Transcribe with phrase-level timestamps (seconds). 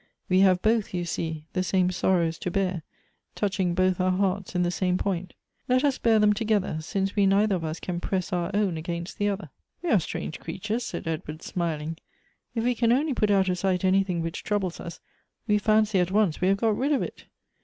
[0.29, 2.81] We have both, you see, the same sorrows to bear,
[3.35, 5.35] touching both our hearts in the same point.
[5.67, 9.19] Let us bear them together, since we neither of us can press our own against
[9.19, 9.51] the other."
[9.81, 9.91] 14
[10.31, 11.97] Goethe's" ^e_jTe_strasge_ja:eatiiresJ' said Edward, smiling."
[12.55, 14.99] If we can only put out of sight anything which troubles us,
[15.45, 17.25] we fancy at once we have got rid of it.